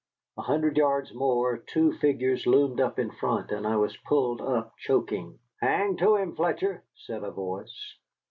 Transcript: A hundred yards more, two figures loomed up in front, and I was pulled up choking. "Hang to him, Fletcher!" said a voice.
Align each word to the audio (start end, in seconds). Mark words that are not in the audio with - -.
A 0.35 0.41
hundred 0.41 0.77
yards 0.77 1.13
more, 1.13 1.57
two 1.59 1.93
figures 1.93 2.47
loomed 2.47 2.81
up 2.81 2.97
in 2.97 3.11
front, 3.11 3.51
and 3.51 3.67
I 3.67 3.75
was 3.75 3.95
pulled 3.97 4.41
up 4.41 4.73
choking. 4.79 5.37
"Hang 5.61 5.95
to 5.97 6.15
him, 6.15 6.33
Fletcher!" 6.35 6.83
said 6.95 7.23
a 7.23 7.29
voice. 7.29 7.95